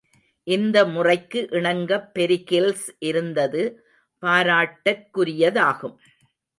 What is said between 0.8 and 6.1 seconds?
முறைக்கு இணங்கப் பெரிகில்ஸ் இருந்தது பாராட்டற்குரிய தாகும்.